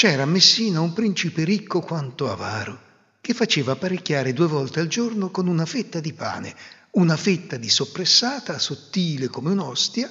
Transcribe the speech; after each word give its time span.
C'era 0.00 0.22
a 0.22 0.24
Messina 0.24 0.80
un 0.80 0.94
principe 0.94 1.44
ricco 1.44 1.80
quanto 1.80 2.32
avaro, 2.32 2.78
che 3.20 3.34
faceva 3.34 3.76
parecchiare 3.76 4.32
due 4.32 4.46
volte 4.46 4.80
al 4.80 4.86
giorno 4.86 5.30
con 5.30 5.46
una 5.46 5.66
fetta 5.66 6.00
di 6.00 6.14
pane, 6.14 6.54
una 6.92 7.18
fetta 7.18 7.58
di 7.58 7.68
soppressata 7.68 8.58
sottile 8.58 9.28
come 9.28 9.50
un'ostia 9.50 10.10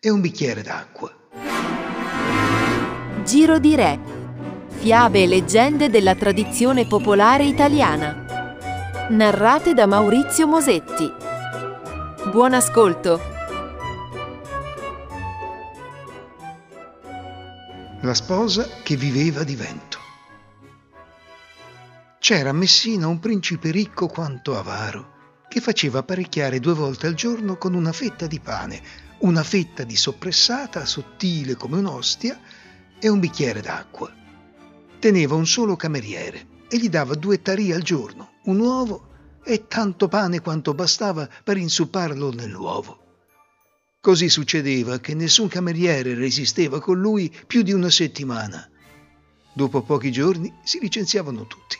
e 0.00 0.08
un 0.08 0.22
bicchiere 0.22 0.62
d'acqua. 0.62 1.14
Giro 3.22 3.58
di 3.58 3.74
Re. 3.74 4.00
Fiabe 4.78 5.24
e 5.24 5.26
leggende 5.26 5.90
della 5.90 6.14
tradizione 6.14 6.86
popolare 6.86 7.44
italiana. 7.44 8.56
Narrate 9.10 9.74
da 9.74 9.84
Maurizio 9.84 10.46
Mosetti. 10.46 11.12
Buon 12.32 12.54
ascolto. 12.54 13.36
La 18.08 18.14
sposa 18.14 18.66
che 18.82 18.96
viveva 18.96 19.44
di 19.44 19.54
vento. 19.54 19.98
C'era 22.18 22.48
a 22.48 22.54
Messina 22.54 23.06
un 23.06 23.18
principe 23.18 23.70
ricco 23.70 24.06
quanto 24.06 24.56
avaro, 24.56 25.44
che 25.46 25.60
faceva 25.60 26.02
parecchiare 26.02 26.58
due 26.58 26.72
volte 26.72 27.06
al 27.06 27.12
giorno 27.12 27.58
con 27.58 27.74
una 27.74 27.92
fetta 27.92 28.26
di 28.26 28.40
pane, 28.40 28.80
una 29.18 29.42
fetta 29.42 29.84
di 29.84 29.94
soppressata 29.94 30.86
sottile 30.86 31.54
come 31.54 31.76
un'ostia 31.80 32.40
e 32.98 33.08
un 33.10 33.20
bicchiere 33.20 33.60
d'acqua. 33.60 34.10
Teneva 34.98 35.34
un 35.34 35.46
solo 35.46 35.76
cameriere 35.76 36.64
e 36.66 36.78
gli 36.78 36.88
dava 36.88 37.14
due 37.14 37.42
tarì 37.42 37.72
al 37.72 37.82
giorno, 37.82 38.36
un 38.44 38.58
uovo 38.58 39.08
e 39.44 39.66
tanto 39.68 40.08
pane 40.08 40.40
quanto 40.40 40.72
bastava 40.72 41.28
per 41.44 41.58
insupparlo 41.58 42.32
nell'uovo. 42.32 43.07
Così 44.00 44.28
succedeva 44.28 45.00
che 45.00 45.14
nessun 45.14 45.48
cameriere 45.48 46.14
resisteva 46.14 46.80
con 46.80 47.00
lui 47.00 47.34
più 47.46 47.62
di 47.62 47.72
una 47.72 47.90
settimana. 47.90 48.70
Dopo 49.52 49.82
pochi 49.82 50.12
giorni 50.12 50.54
si 50.62 50.78
licenziavano 50.78 51.48
tutti. 51.48 51.76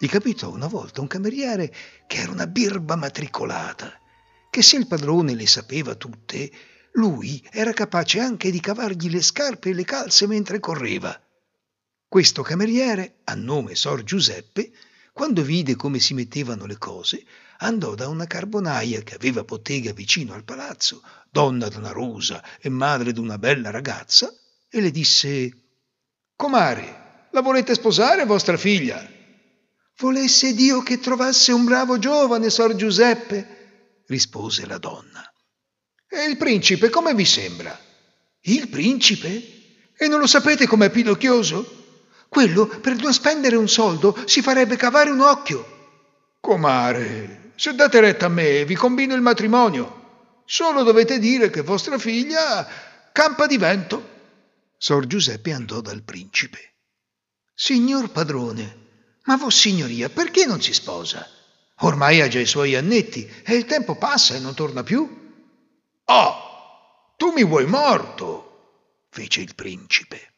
Gli 0.00 0.08
capitò 0.08 0.50
una 0.50 0.66
volta 0.66 1.00
un 1.00 1.06
cameriere 1.06 1.72
che 2.08 2.18
era 2.18 2.32
una 2.32 2.48
birba 2.48 2.96
matricolata, 2.96 3.92
che 4.50 4.62
se 4.62 4.76
il 4.76 4.88
padrone 4.88 5.34
le 5.34 5.46
sapeva 5.46 5.94
tutte, 5.94 6.50
lui 6.92 7.40
era 7.52 7.72
capace 7.72 8.18
anche 8.18 8.50
di 8.50 8.58
cavargli 8.58 9.08
le 9.08 9.22
scarpe 9.22 9.70
e 9.70 9.74
le 9.74 9.84
calze 9.84 10.26
mentre 10.26 10.58
correva. 10.58 11.20
Questo 12.08 12.42
cameriere, 12.42 13.18
a 13.24 13.34
nome 13.34 13.76
Sor 13.76 14.02
Giuseppe, 14.02 14.72
quando 15.12 15.42
vide 15.42 15.76
come 15.76 16.00
si 16.00 16.14
mettevano 16.14 16.66
le 16.66 16.78
cose, 16.78 17.24
andò 17.58 17.94
da 17.94 18.08
una 18.08 18.26
carbonaia 18.26 19.02
che 19.02 19.14
aveva 19.14 19.42
bottega 19.42 19.92
vicino 19.92 20.34
al 20.34 20.44
palazzo, 20.44 21.02
donna 21.30 21.68
d'una 21.68 21.90
rosa 21.90 22.42
e 22.60 22.68
madre 22.68 23.12
d'una 23.12 23.38
bella 23.38 23.70
ragazza, 23.70 24.32
e 24.68 24.80
le 24.80 24.90
disse 24.90 25.52
Comare, 26.36 27.26
la 27.32 27.40
volete 27.40 27.74
sposare 27.74 28.24
vostra 28.24 28.56
figlia? 28.56 29.16
Volesse 29.98 30.54
Dio 30.54 30.82
che 30.82 31.00
trovasse 31.00 31.50
un 31.52 31.64
bravo 31.64 31.98
giovane, 31.98 32.50
Sor 32.50 32.76
Giuseppe, 32.76 34.04
rispose 34.06 34.64
la 34.66 34.78
donna. 34.78 35.22
E 36.08 36.24
il 36.24 36.36
principe 36.36 36.90
come 36.90 37.14
vi 37.14 37.24
sembra? 37.24 37.76
Il 38.42 38.68
principe? 38.68 39.56
E 39.96 40.06
non 40.06 40.20
lo 40.20 40.26
sapete 40.28 40.66
com'è 40.66 40.90
pidocchioso? 40.90 41.76
Quello, 42.28 42.66
per 42.66 42.94
non 42.96 43.12
spendere 43.12 43.56
un 43.56 43.68
soldo, 43.68 44.16
si 44.26 44.40
farebbe 44.42 44.76
cavare 44.76 45.10
un 45.10 45.20
occhio. 45.20 45.77
Comare, 46.40 47.52
se 47.56 47.74
date 47.74 48.00
retta 48.00 48.26
a 48.26 48.30
me, 48.30 48.64
vi 48.64 48.74
combino 48.74 49.14
il 49.14 49.20
matrimonio. 49.20 50.42
Solo 50.44 50.82
dovete 50.82 51.18
dire 51.18 51.50
che 51.50 51.60
vostra 51.62 51.98
figlia 51.98 52.66
campa 53.12 53.46
di 53.46 53.58
vento. 53.58 54.16
Sor 54.76 55.06
Giuseppe 55.06 55.52
andò 55.52 55.80
dal 55.80 56.02
principe. 56.02 56.74
Signor 57.52 58.10
padrone, 58.10 58.86
ma 59.24 59.36
vossignoria 59.36 60.08
perché 60.08 60.46
non 60.46 60.62
si 60.62 60.72
sposa? 60.72 61.28
Ormai 61.80 62.20
ha 62.20 62.28
già 62.28 62.38
i 62.38 62.46
suoi 62.46 62.76
annetti 62.76 63.28
e 63.44 63.54
il 63.56 63.64
tempo 63.64 63.96
passa 63.96 64.34
e 64.34 64.38
non 64.38 64.54
torna 64.54 64.82
più. 64.82 65.36
Oh, 66.04 66.34
tu 67.16 67.32
mi 67.32 67.44
vuoi 67.44 67.66
morto, 67.66 69.06
fece 69.10 69.40
il 69.40 69.54
principe. 69.54 70.34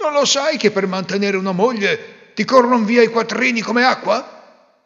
Non 0.00 0.12
lo 0.12 0.24
sai 0.24 0.56
che 0.58 0.70
per 0.70 0.86
mantenere 0.86 1.36
una 1.36 1.52
moglie 1.52 2.32
ti 2.34 2.44
corrono 2.44 2.84
via 2.84 3.02
i 3.02 3.08
quattrini 3.08 3.60
come 3.62 3.84
acqua? 3.84 4.37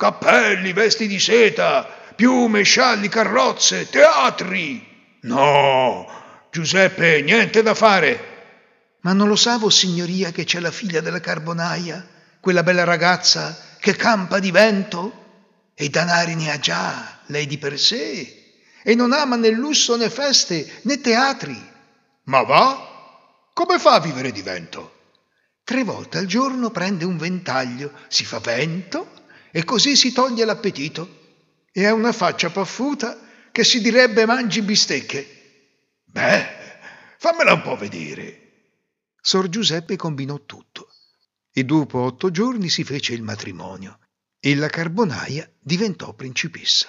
Cappelli, 0.02 0.72
vesti 0.72 1.06
di 1.06 1.20
seta, 1.20 1.86
piume, 2.16 2.64
scialli, 2.64 3.06
carrozze, 3.06 3.88
teatri. 3.88 4.84
No, 5.20 6.48
Giuseppe, 6.50 7.22
niente 7.22 7.62
da 7.62 7.72
fare. 7.72 8.30
Ma 9.02 9.12
non 9.12 9.28
lo 9.28 9.36
sa, 9.36 9.60
signoria, 9.70 10.32
che 10.32 10.42
c'è 10.42 10.58
la 10.58 10.72
figlia 10.72 11.00
della 11.00 11.20
carbonaia, 11.20 12.04
quella 12.40 12.64
bella 12.64 12.82
ragazza 12.82 13.56
che 13.78 13.94
campa 13.94 14.40
di 14.40 14.50
vento? 14.50 15.70
E 15.72 15.88
danari 15.88 16.34
ne 16.34 16.50
ha 16.50 16.58
già, 16.58 17.20
lei 17.26 17.46
di 17.46 17.58
per 17.58 17.78
sé, 17.78 18.56
e 18.82 18.94
non 18.96 19.12
ama 19.12 19.36
né 19.36 19.50
lusso 19.50 19.96
né 19.96 20.10
feste 20.10 20.80
né 20.82 21.00
teatri. 21.00 21.70
Ma 22.24 22.42
va? 22.42 23.50
Come 23.52 23.78
fa 23.78 23.92
a 23.92 24.00
vivere 24.00 24.32
di 24.32 24.42
vento? 24.42 24.94
Tre 25.62 25.84
volte 25.84 26.19
al 26.19 26.26
giorno 26.26 26.70
prende 26.70 27.04
un 27.04 27.16
ventaglio, 27.16 27.92
si 28.08 28.24
fa 28.24 28.40
vento 28.40 29.11
e 29.52 29.64
così 29.64 29.94
si 29.94 30.12
toglie 30.12 30.44
l'appetito. 30.44 31.20
E 31.70 31.86
ha 31.86 31.94
una 31.94 32.12
faccia 32.12 32.50
paffuta 32.50 33.18
che 33.52 33.64
si 33.64 33.80
direbbe 33.80 34.26
mangi 34.26 34.62
bistecche. 34.62 35.26
Beh, 36.04 36.46
fammela 37.18 37.52
un 37.52 37.62
po' 37.62 37.76
vedere. 37.76 38.40
Sor 39.20 39.48
Giuseppe 39.48 39.96
combinò 39.96 40.44
tutto 40.44 40.88
e 41.52 41.64
dopo 41.64 42.00
otto 42.00 42.30
giorni 42.30 42.68
si 42.68 42.82
fece 42.82 43.12
il 43.12 43.22
matrimonio 43.22 43.98
e 44.40 44.54
la 44.54 44.68
carbonaia 44.68 45.48
diventò 45.60 46.14
principessa. 46.14 46.88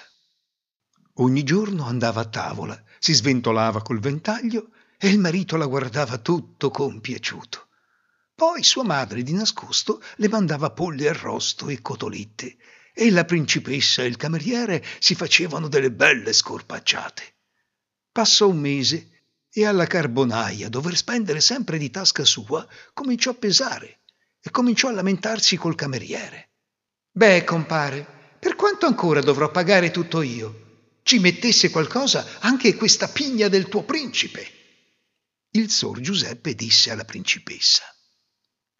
Ogni 1.18 1.44
giorno 1.44 1.84
andava 1.84 2.22
a 2.22 2.28
tavola, 2.28 2.82
si 2.98 3.12
sventolava 3.12 3.82
col 3.82 4.00
ventaglio 4.00 4.70
e 4.98 5.08
il 5.08 5.18
marito 5.18 5.56
la 5.56 5.66
guardava 5.66 6.18
tutto 6.18 6.70
compiaciuto. 6.70 7.68
Poi 8.36 8.64
sua 8.64 8.82
madre 8.82 9.22
di 9.22 9.32
nascosto 9.32 10.02
le 10.16 10.28
mandava 10.28 10.70
polli 10.70 11.06
arrosto 11.06 11.68
e 11.68 11.80
cotolette 11.80 12.56
e 12.92 13.10
la 13.12 13.24
principessa 13.24 14.02
e 14.02 14.06
il 14.06 14.16
cameriere 14.16 14.84
si 14.98 15.14
facevano 15.14 15.68
delle 15.68 15.92
belle 15.92 16.32
scorpacciate. 16.32 17.34
Passò 18.10 18.48
un 18.48 18.58
mese 18.58 19.10
e 19.52 19.64
alla 19.64 19.86
carbonaia, 19.86 20.68
dover 20.68 20.96
spendere 20.96 21.40
sempre 21.40 21.78
di 21.78 21.90
tasca 21.90 22.24
sua, 22.24 22.66
cominciò 22.92 23.30
a 23.30 23.34
pesare 23.34 24.00
e 24.40 24.50
cominciò 24.50 24.88
a 24.88 24.92
lamentarsi 24.92 25.56
col 25.56 25.76
cameriere. 25.76 26.50
Beh, 27.12 27.44
compare, 27.44 28.36
per 28.40 28.56
quanto 28.56 28.86
ancora 28.86 29.20
dovrò 29.20 29.48
pagare 29.52 29.92
tutto 29.92 30.22
io? 30.22 30.88
Ci 31.04 31.20
mettesse 31.20 31.70
qualcosa 31.70 32.40
anche 32.40 32.74
questa 32.74 33.06
pigna 33.06 33.46
del 33.46 33.68
tuo 33.68 33.84
principe. 33.84 34.44
Il 35.50 35.70
sor 35.70 36.00
Giuseppe 36.00 36.56
disse 36.56 36.90
alla 36.90 37.04
principessa 37.04 37.93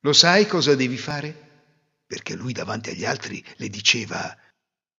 lo 0.04 0.12
sai 0.12 0.46
cosa 0.46 0.74
devi 0.74 0.98
fare? 0.98 1.34
Perché 2.06 2.34
lui 2.34 2.52
davanti 2.52 2.90
agli 2.90 3.06
altri 3.06 3.42
le 3.56 3.68
diceva 3.68 4.36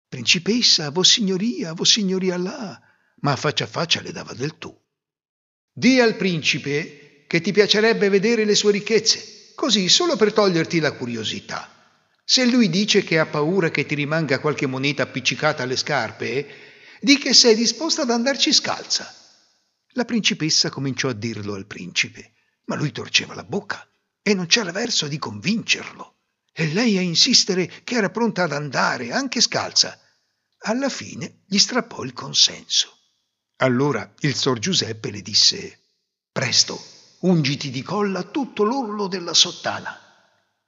Principessa, 0.07 0.89
vossignoria, 0.89 1.73
vossignoria 1.73 2.37
là, 2.37 2.81
ma 3.17 3.35
faccia 3.35 3.65
a 3.65 3.67
faccia 3.67 4.01
le 4.01 4.11
dava 4.11 4.33
del 4.33 4.57
tu. 4.57 4.75
Dì 5.71 5.99
al 5.99 6.15
principe 6.15 7.25
che 7.27 7.39
ti 7.39 7.51
piacerebbe 7.51 8.09
vedere 8.09 8.45
le 8.45 8.55
sue 8.55 8.71
ricchezze, 8.71 9.53
così 9.53 9.89
solo 9.89 10.15
per 10.15 10.33
toglierti 10.33 10.79
la 10.79 10.93
curiosità. 10.93 11.69
Se 12.23 12.43
lui 12.45 12.69
dice 12.69 13.03
che 13.03 13.19
ha 13.19 13.27
paura 13.27 13.69
che 13.69 13.85
ti 13.85 13.93
rimanga 13.93 14.39
qualche 14.39 14.65
moneta 14.65 15.03
appiccicata 15.03 15.61
alle 15.61 15.75
scarpe, 15.75 16.47
di 16.99 17.19
che 17.19 17.33
sei 17.35 17.53
disposta 17.53 18.01
ad 18.01 18.09
andarci 18.09 18.51
scalza. 18.51 19.13
La 19.89 20.05
principessa 20.05 20.71
cominciò 20.71 21.09
a 21.09 21.13
dirlo 21.13 21.53
al 21.53 21.67
principe, 21.67 22.33
ma 22.65 22.75
lui 22.75 22.91
torceva 22.91 23.35
la 23.35 23.43
bocca 23.43 23.87
e 24.27 24.33
non 24.33 24.47
c'era 24.47 24.71
verso 24.71 25.07
di 25.07 25.19
convincerlo. 25.19 26.15
E 26.51 26.73
lei 26.73 26.97
a 26.97 27.01
insistere 27.01 27.67
che 27.83 27.93
era 27.93 28.09
pronta 28.09 28.41
ad 28.41 28.53
andare, 28.53 29.11
anche 29.11 29.39
scalza. 29.39 29.99
Alla 30.61 30.89
fine 30.89 31.43
gli 31.45 31.59
strappò 31.59 32.01
il 32.01 32.13
consenso. 32.13 32.97
Allora 33.57 34.11
il 34.21 34.33
sor 34.33 34.57
Giuseppe 34.57 35.11
le 35.11 35.21
disse 35.21 35.79
Presto, 36.31 36.83
ungiti 37.19 37.69
di 37.69 37.83
colla 37.83 38.23
tutto 38.23 38.63
l'orlo 38.63 39.05
della 39.05 39.35
sottana. 39.35 39.95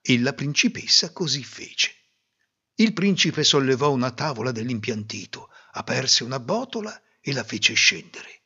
E 0.01 0.19
la 0.19 0.33
principessa 0.33 1.11
così 1.11 1.43
fece. 1.43 1.95
Il 2.75 2.93
principe 2.93 3.43
sollevò 3.43 3.89
una 3.89 4.11
tavola 4.11 4.51
dell'impiantito, 4.51 5.49
aperse 5.71 6.23
una 6.23 6.39
botola 6.39 7.01
e 7.19 7.33
la 7.33 7.43
fece 7.43 7.73
scendere. 7.73 8.43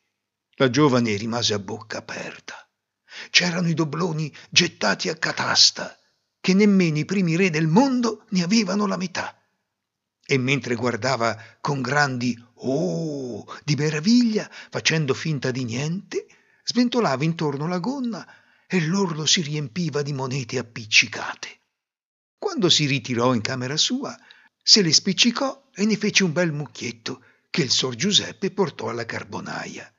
La 0.54 0.70
giovane 0.70 1.14
rimase 1.16 1.52
a 1.52 1.58
bocca 1.58 1.98
aperta 1.98 2.61
c'erano 3.30 3.68
i 3.68 3.74
dobloni 3.74 4.34
gettati 4.50 5.08
a 5.08 5.16
catasta, 5.16 5.98
che 6.40 6.54
nemmeno 6.54 6.98
i 6.98 7.04
primi 7.04 7.36
re 7.36 7.50
del 7.50 7.66
mondo 7.66 8.24
ne 8.30 8.42
avevano 8.42 8.86
la 8.86 8.96
metà. 8.96 9.36
E 10.24 10.38
mentre 10.38 10.74
guardava 10.74 11.36
con 11.60 11.80
grandi 11.80 12.36
oh 12.54 13.44
di 13.64 13.74
meraviglia, 13.74 14.50
facendo 14.70 15.14
finta 15.14 15.50
di 15.50 15.64
niente, 15.64 16.26
sventolava 16.64 17.24
intorno 17.24 17.66
la 17.66 17.78
gonna 17.78 18.26
e 18.66 18.80
l'orlo 18.86 19.26
si 19.26 19.42
riempiva 19.42 20.02
di 20.02 20.12
monete 20.12 20.58
appiccicate. 20.58 21.60
Quando 22.38 22.68
si 22.68 22.86
ritirò 22.86 23.34
in 23.34 23.40
camera 23.40 23.76
sua, 23.76 24.18
se 24.62 24.82
le 24.82 24.92
spiccicò 24.92 25.70
e 25.74 25.84
ne 25.84 25.96
fece 25.96 26.24
un 26.24 26.32
bel 26.32 26.52
mucchietto 26.52 27.22
che 27.50 27.62
il 27.62 27.70
sor 27.70 27.94
Giuseppe 27.94 28.50
portò 28.50 28.88
alla 28.88 29.04
carbonaia. 29.04 29.92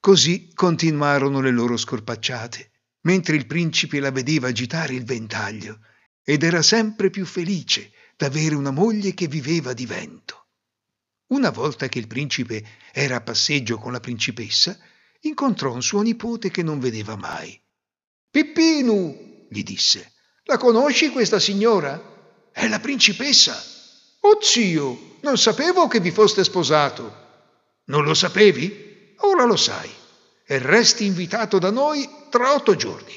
Così 0.00 0.50
continuarono 0.54 1.42
le 1.42 1.50
loro 1.50 1.76
scorpacciate, 1.76 2.70
mentre 3.02 3.36
il 3.36 3.46
principe 3.46 4.00
la 4.00 4.10
vedeva 4.10 4.48
agitare 4.48 4.94
il 4.94 5.04
ventaglio 5.04 5.80
ed 6.24 6.42
era 6.42 6.62
sempre 6.62 7.10
più 7.10 7.26
felice 7.26 7.92
d'avere 8.16 8.54
una 8.54 8.70
moglie 8.70 9.12
che 9.12 9.28
viveva 9.28 9.74
di 9.74 9.84
vento. 9.84 10.46
Una 11.28 11.50
volta 11.50 11.88
che 11.88 11.98
il 11.98 12.06
principe 12.06 12.64
era 12.92 13.16
a 13.16 13.20
passeggio 13.20 13.76
con 13.76 13.92
la 13.92 14.00
principessa, 14.00 14.78
incontrò 15.20 15.74
un 15.74 15.82
suo 15.82 16.00
nipote 16.00 16.50
che 16.50 16.62
non 16.62 16.80
vedeva 16.80 17.16
mai. 17.16 17.60
Pippinu, 18.30 19.46
gli 19.50 19.62
disse, 19.62 20.14
la 20.44 20.56
conosci 20.56 21.10
questa 21.10 21.38
signora? 21.38 22.48
È 22.50 22.66
la 22.68 22.80
principessa. 22.80 23.54
Oh 24.20 24.38
zio, 24.40 25.18
non 25.20 25.36
sapevo 25.36 25.88
che 25.88 26.00
vi 26.00 26.10
foste 26.10 26.42
sposato. 26.42 27.28
Non 27.84 28.04
lo 28.04 28.14
sapevi? 28.14 28.89
Ora 29.22 29.44
lo 29.44 29.56
sai. 29.56 29.90
E 30.44 30.58
resti 30.58 31.04
invitato 31.04 31.58
da 31.58 31.70
noi 31.70 32.08
tra 32.28 32.54
otto 32.54 32.74
giorni. 32.74 33.14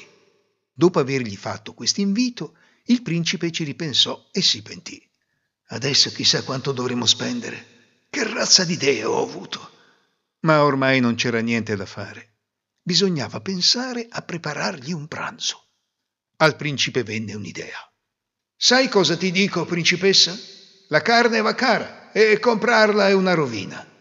Dopo 0.72 0.98
avergli 0.98 1.36
fatto 1.36 1.74
questo 1.74 2.00
invito, 2.00 2.56
il 2.84 3.02
principe 3.02 3.50
ci 3.50 3.64
ripensò 3.64 4.28
e 4.30 4.42
si 4.42 4.62
pentì. 4.62 5.02
Adesso 5.68 6.10
chissà 6.10 6.42
quanto 6.42 6.72
dovremo 6.72 7.06
spendere. 7.06 7.72
Che 8.10 8.22
razza 8.24 8.64
di 8.64 8.74
idee 8.74 9.04
ho 9.04 9.22
avuto. 9.22 9.70
Ma 10.40 10.62
ormai 10.62 11.00
non 11.00 11.14
c'era 11.14 11.40
niente 11.40 11.74
da 11.74 11.86
fare. 11.86 12.34
Bisognava 12.82 13.40
pensare 13.40 14.06
a 14.10 14.20
preparargli 14.22 14.92
un 14.92 15.08
pranzo. 15.08 15.64
Al 16.36 16.56
principe 16.56 17.02
venne 17.02 17.34
un'idea. 17.34 17.78
Sai 18.56 18.88
cosa 18.88 19.16
ti 19.16 19.30
dico, 19.30 19.64
principessa? 19.64 20.38
La 20.88 21.00
carne 21.00 21.40
va 21.40 21.54
cara 21.54 22.12
e 22.12 22.38
comprarla 22.38 23.08
è 23.08 23.12
una 23.12 23.34
rovina. 23.34 23.93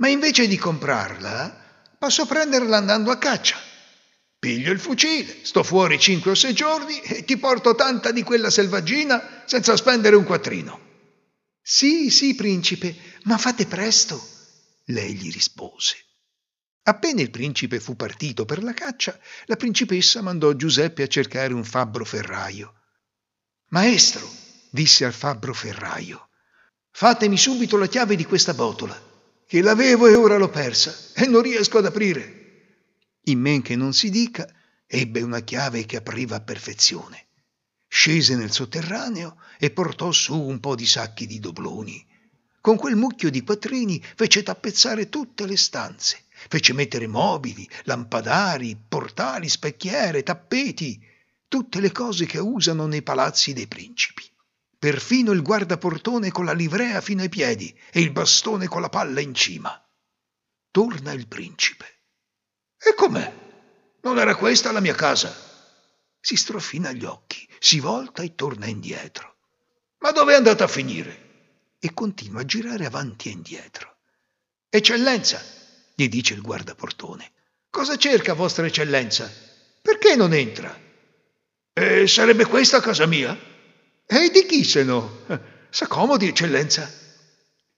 Ma 0.00 0.08
invece 0.08 0.48
di 0.48 0.56
comprarla, 0.56 1.94
posso 1.98 2.24
prenderla 2.24 2.78
andando 2.78 3.10
a 3.10 3.18
caccia. 3.18 3.58
Piglio 4.38 4.72
il 4.72 4.80
fucile, 4.80 5.44
sto 5.44 5.62
fuori 5.62 6.00
cinque 6.00 6.30
o 6.30 6.34
sei 6.34 6.54
giorni 6.54 6.98
e 7.00 7.24
ti 7.24 7.36
porto 7.36 7.74
tanta 7.74 8.10
di 8.10 8.22
quella 8.22 8.48
selvaggina 8.48 9.42
senza 9.44 9.76
spendere 9.76 10.16
un 10.16 10.24
quattrino. 10.24 10.88
Sì, 11.60 12.08
sì, 12.08 12.34
principe, 12.34 12.96
ma 13.24 13.36
fate 13.36 13.66
presto. 13.66 14.18
Lei 14.86 15.14
gli 15.14 15.30
rispose. 15.30 15.96
Appena 16.84 17.20
il 17.20 17.30
principe 17.30 17.78
fu 17.78 17.94
partito 17.94 18.46
per 18.46 18.62
la 18.62 18.72
caccia, 18.72 19.20
la 19.44 19.56
principessa 19.56 20.22
mandò 20.22 20.54
Giuseppe 20.54 21.02
a 21.02 21.08
cercare 21.08 21.52
un 21.52 21.62
fabbro 21.62 22.06
ferraio. 22.06 22.72
Maestro, 23.68 24.26
disse 24.70 25.04
al 25.04 25.12
fabbro 25.12 25.52
ferraio, 25.52 26.30
fatemi 26.90 27.36
subito 27.36 27.76
la 27.76 27.86
chiave 27.86 28.16
di 28.16 28.24
questa 28.24 28.54
botola, 28.54 29.08
che 29.50 29.62
l'avevo 29.62 30.06
e 30.06 30.14
ora 30.14 30.36
l'ho 30.36 30.48
persa 30.48 30.94
e 31.12 31.26
non 31.26 31.42
riesco 31.42 31.78
ad 31.78 31.86
aprire. 31.86 32.38
In 33.24 33.40
men 33.40 33.62
che 33.62 33.74
non 33.74 33.92
si 33.92 34.08
dica, 34.08 34.48
ebbe 34.86 35.22
una 35.22 35.40
chiave 35.40 35.84
che 35.86 35.96
apriva 35.96 36.36
a 36.36 36.40
perfezione. 36.40 37.26
Scese 37.88 38.36
nel 38.36 38.52
sotterraneo 38.52 39.38
e 39.58 39.72
portò 39.72 40.12
su 40.12 40.40
un 40.40 40.60
po' 40.60 40.76
di 40.76 40.86
sacchi 40.86 41.26
di 41.26 41.40
dobloni. 41.40 42.06
Con 42.60 42.76
quel 42.76 42.94
mucchio 42.94 43.28
di 43.28 43.42
quattrini 43.42 44.00
fece 44.14 44.44
tappezzare 44.44 45.08
tutte 45.08 45.44
le 45.46 45.56
stanze 45.56 46.26
Fece 46.48 46.72
mettere 46.72 47.08
mobili, 47.08 47.68
lampadari, 47.86 48.80
portali, 48.88 49.48
specchiere, 49.48 50.22
tappeti, 50.22 51.04
tutte 51.48 51.80
le 51.80 51.90
cose 51.90 52.24
che 52.24 52.38
usano 52.38 52.86
nei 52.86 53.02
palazzi 53.02 53.52
dei 53.52 53.66
principi. 53.66 54.22
Perfino 54.80 55.32
il 55.32 55.42
guardaportone 55.42 56.30
con 56.30 56.46
la 56.46 56.54
livrea 56.54 57.02
fino 57.02 57.20
ai 57.20 57.28
piedi 57.28 57.78
e 57.92 58.00
il 58.00 58.12
bastone 58.12 58.66
con 58.66 58.80
la 58.80 58.88
palla 58.88 59.20
in 59.20 59.34
cima. 59.34 59.78
Torna 60.70 61.12
il 61.12 61.28
principe. 61.28 61.84
E 62.78 62.94
com'è? 62.94 63.30
Non 64.00 64.18
era 64.18 64.34
questa 64.36 64.72
la 64.72 64.80
mia 64.80 64.94
casa? 64.94 65.36
Si 66.18 66.34
strofina 66.34 66.92
gli 66.92 67.04
occhi, 67.04 67.46
si 67.58 67.78
volta 67.78 68.22
e 68.22 68.34
torna 68.34 68.64
indietro. 68.64 69.36
Ma 69.98 70.12
dove 70.12 70.32
è 70.32 70.36
andata 70.36 70.64
a 70.64 70.68
finire? 70.68 71.74
E 71.78 71.92
continua 71.92 72.40
a 72.40 72.46
girare 72.46 72.86
avanti 72.86 73.28
e 73.28 73.32
indietro. 73.32 73.98
Eccellenza, 74.70 75.44
gli 75.94 76.08
dice 76.08 76.32
il 76.32 76.40
guardaportone. 76.40 77.32
Cosa 77.68 77.98
cerca 77.98 78.32
vostra 78.32 78.64
eccellenza? 78.64 79.30
Perché 79.82 80.16
non 80.16 80.32
entra? 80.32 80.74
E 81.70 82.06
sarebbe 82.06 82.46
questa 82.46 82.80
casa 82.80 83.04
mia? 83.04 83.49
E 84.12 84.28
di 84.30 84.44
chi 84.44 84.64
se 84.64 84.82
no? 84.82 85.24
S'accomodi, 85.70 86.26
eccellenza. 86.26 86.90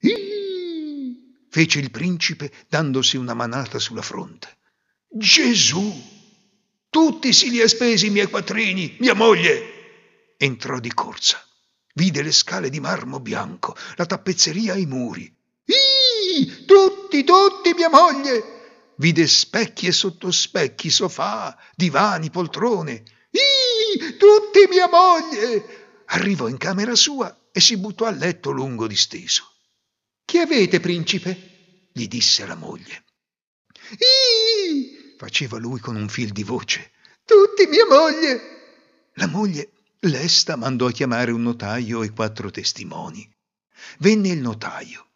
Iii, 0.00 1.46
fece 1.50 1.79
il 1.79 1.90
principe 1.90 2.50
dandosi 2.70 3.19
una 3.19 3.34
manata 3.34 3.79
sulla 3.79 4.00
fronte. 4.00 4.56
Gesù! 5.11 5.93
Tutti 6.88 7.34
si 7.34 7.50
li 7.50 7.61
ha 7.61 7.69
spesi 7.69 8.06
i 8.06 8.11
miei 8.11 8.29
quattrini, 8.29 8.96
mia 9.00 9.12
moglie! 9.12 10.37
Entrò 10.38 10.79
di 10.81 10.94
corsa. 10.94 11.38
Vide 11.93 12.23
le 12.23 12.32
scale 12.32 12.70
di 12.70 12.81
marmo 12.81 13.20
bianco, 13.20 13.76
la 13.96 14.06
tappezzeria 14.06 14.73
ai 14.73 14.87
muri. 14.87 15.31
Iii, 15.67 16.64
tutti, 16.64 17.25
tutti, 17.25 17.75
mia 17.75 17.90
moglie! 17.90 18.94
Vide 18.96 19.26
specchi 19.26 19.87
e 19.87 19.93
sottospecchi, 19.93 20.88
sofà, 20.88 21.55
divani, 21.75 22.31
poltrone. 22.31 23.02
Ih, 23.31 24.17
tutti 24.17 24.67
mia 24.70 24.88
moglie! 24.88 25.81
Arrivò 26.07 26.49
in 26.49 26.59
camera 26.59 26.95
sua 26.95 27.49
e 27.53 27.61
si 27.61 27.77
buttò 27.77 28.07
a 28.07 28.11
letto 28.11 28.51
lungo 28.51 28.87
disteso. 28.87 29.51
Chi 30.25 30.39
avete, 30.39 30.81
principe? 30.81 31.89
gli 31.93 32.09
disse 32.09 32.47
la 32.47 32.55
moglie. 32.55 33.05
Ih, 33.99 35.17
faceva 35.19 35.59
lui 35.59 35.79
con 35.81 35.97
un 35.97 36.09
fil 36.09 36.33
di 36.33 36.43
voce. 36.43 36.93
Tutti 37.25 37.67
mia 37.67 37.87
moglie! 37.87 39.11
La 39.15 39.27
moglie, 39.27 39.71
lesta, 40.01 40.57
mandò 40.57 40.87
a 40.87 40.93
chiamare 40.93 41.31
un 41.33 41.43
notaio 41.43 42.03
e 42.03 42.11
quattro 42.11 42.51
testimoni. 42.51 43.31
Venne 43.99 44.29
il 44.29 44.39
notaio 44.39 45.07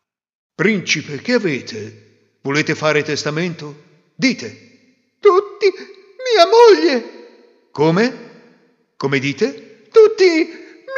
Principe, 0.57 1.21
che 1.21 1.35
avete? 1.35 2.39
Volete 2.41 2.75
fare 2.75 3.03
testamento? 3.03 3.83
Dite. 4.15 5.11
Tutti 5.21 5.67
mia 5.67 6.47
moglie. 6.47 7.69
Come? 7.71 8.95
Come 8.97 9.19
dite? 9.19 9.83
Tutti 9.93 10.25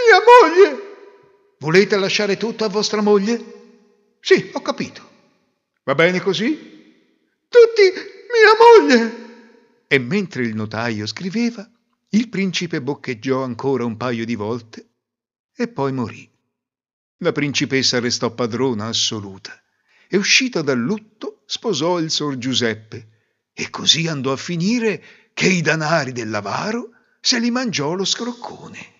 mia 0.08 0.22
moglie. 0.24 0.86
Volete 1.58 1.96
lasciare 1.96 2.36
tutto 2.36 2.64
a 2.64 2.68
vostra 2.68 3.02
moglie? 3.02 4.16
Sì, 4.20 4.50
ho 4.52 4.62
capito. 4.62 5.06
Va 5.84 5.94
bene 5.94 6.20
così? 6.20 6.56
Tutti 7.48 7.82
mia 7.82 8.86
moglie. 8.88 9.26
E 9.86 9.98
mentre 9.98 10.42
il 10.44 10.54
notaio 10.54 11.06
scriveva, 11.06 11.68
il 12.10 12.28
principe 12.28 12.80
boccheggiò 12.80 13.42
ancora 13.42 13.84
un 13.84 13.96
paio 13.96 14.24
di 14.24 14.34
volte 14.34 14.88
e 15.54 15.68
poi 15.68 15.92
morì. 15.92 16.30
La 17.18 17.32
principessa 17.32 18.00
restò 18.00 18.30
padrona 18.32 18.86
assoluta 18.86 19.60
e 20.08 20.16
uscita 20.16 20.62
dal 20.62 20.78
lutto 20.78 21.42
sposò 21.46 21.98
il 21.98 22.10
sor 22.10 22.38
Giuseppe 22.38 23.08
e 23.52 23.70
così 23.70 24.06
andò 24.06 24.32
a 24.32 24.36
finire 24.36 25.02
che 25.34 25.48
i 25.48 25.60
danari 25.60 26.12
dell'avaro 26.12 26.90
se 27.20 27.38
li 27.40 27.50
mangiò 27.50 27.94
lo 27.94 28.04
scroccone. 28.04 28.97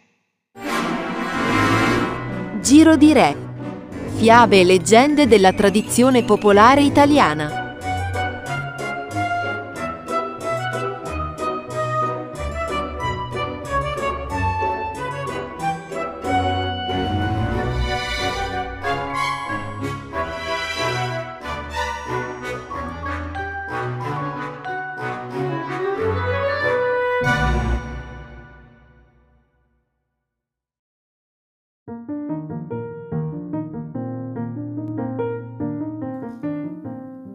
Giro 2.60 2.96
di 2.96 3.12
Re. 3.12 3.36
Fiabe 4.16 4.60
e 4.60 4.64
leggende 4.64 5.26
della 5.26 5.52
tradizione 5.52 6.24
popolare 6.24 6.82
italiana. 6.82 7.67